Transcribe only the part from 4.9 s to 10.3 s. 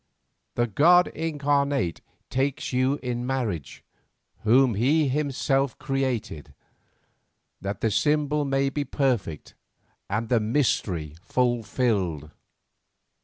himself created, that the symbol may be perfect and